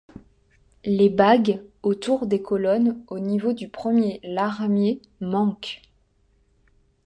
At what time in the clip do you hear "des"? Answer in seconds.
2.25-2.41